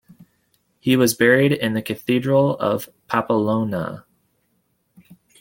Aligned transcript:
He 0.79 0.97
was 0.97 1.13
buried 1.13 1.51
in 1.53 1.75
the 1.75 1.81
Cathedral 1.83 2.57
of 2.57 2.89
Pamplona. 3.07 4.03